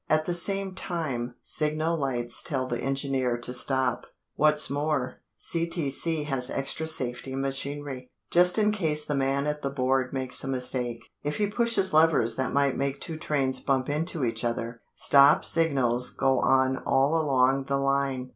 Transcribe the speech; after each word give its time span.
At 0.09 0.25
the 0.25 0.33
same 0.33 0.73
time, 0.73 1.35
signal 1.43 1.95
lights 1.95 2.41
tell 2.41 2.65
the 2.65 2.81
engineer 2.81 3.37
to 3.37 3.53
stop. 3.53 4.07
What's 4.33 4.67
more, 4.67 5.21
CTC 5.37 6.25
has 6.25 6.49
extra 6.49 6.87
safety 6.87 7.35
machinery, 7.35 8.09
just 8.31 8.57
in 8.57 8.71
case 8.71 9.05
the 9.05 9.13
man 9.13 9.45
at 9.45 9.61
the 9.61 9.69
board 9.69 10.11
makes 10.11 10.43
a 10.43 10.47
mistake. 10.47 11.11
If 11.21 11.37
he 11.37 11.45
pushes 11.45 11.93
levers 11.93 12.35
that 12.37 12.51
might 12.51 12.75
make 12.77 12.99
two 12.99 13.17
trains 13.17 13.59
bump 13.59 13.89
into 13.89 14.25
each 14.25 14.43
other, 14.43 14.81
stop 14.95 15.45
signals 15.45 16.09
go 16.09 16.39
on 16.39 16.77
all 16.77 17.21
along 17.21 17.65
the 17.65 17.77
line. 17.77 18.29